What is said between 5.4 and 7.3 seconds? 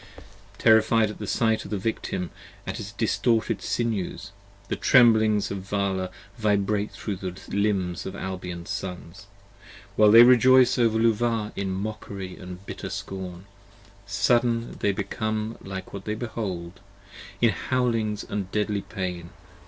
of Vala vibrate thro'